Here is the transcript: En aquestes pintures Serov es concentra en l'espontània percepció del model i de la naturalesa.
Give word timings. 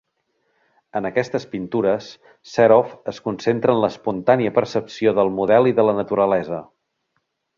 En 0.99 1.07
aquestes 1.09 1.43
pintures 1.51 2.07
Serov 2.53 2.95
es 3.13 3.19
concentra 3.27 3.75
en 3.77 3.83
l'espontània 3.83 4.55
percepció 4.57 5.15
del 5.19 5.31
model 5.41 5.73
i 5.73 5.75
de 5.81 5.89
la 5.91 5.97
naturalesa. 6.01 6.63